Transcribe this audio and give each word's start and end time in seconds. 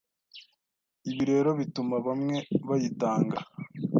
Ibi 1.09 1.23
rero 1.31 1.49
bituma 1.59 1.95
bamwe 2.07 2.37
bayitanga 2.67 3.37